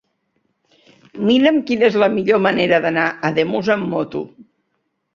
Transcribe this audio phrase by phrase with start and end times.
[1.27, 4.27] Mira'm quina és la millor manera d'anar a Ademús amb moto.